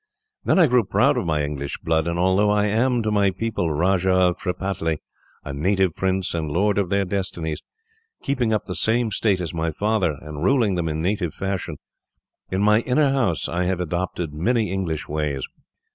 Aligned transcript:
Then 0.43 0.57
I 0.57 0.65
grew 0.65 0.83
proud 0.83 1.15
of 1.15 1.27
my 1.27 1.43
English 1.43 1.77
blood, 1.83 2.07
and 2.07 2.17
although 2.17 2.49
I 2.49 2.65
am, 2.65 3.03
to 3.03 3.11
my 3.11 3.29
people, 3.29 3.69
Rajah 3.71 4.09
of 4.09 4.37
Tripataly, 4.39 4.97
a 5.43 5.53
native 5.53 5.95
prince 5.95 6.33
and 6.33 6.51
lord 6.51 6.79
of 6.79 6.89
their 6.89 7.05
destinies, 7.05 7.61
keeping 8.23 8.51
up 8.51 8.65
the 8.65 8.73
same 8.73 9.11
state 9.11 9.39
as 9.41 9.53
my 9.53 9.69
father, 9.69 10.13
and 10.19 10.43
ruling 10.43 10.73
them 10.73 10.89
in 10.89 11.03
native 11.03 11.35
fashion, 11.35 11.77
in 12.49 12.63
my 12.63 12.79
inner 12.79 13.11
house 13.11 13.47
I 13.47 13.65
have 13.65 13.79
adopted 13.79 14.33
many 14.33 14.71
English 14.71 15.07
ways. 15.07 15.47